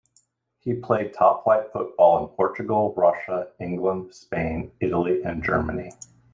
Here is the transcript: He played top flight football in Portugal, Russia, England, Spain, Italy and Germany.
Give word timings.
He 0.61 0.73
played 0.73 1.13
top 1.13 1.43
flight 1.43 1.71
football 1.71 2.23
in 2.23 2.33
Portugal, 2.35 2.91
Russia, 2.97 3.51
England, 3.59 4.15
Spain, 4.15 4.71
Italy 4.79 5.21
and 5.21 5.43
Germany. 5.43 5.91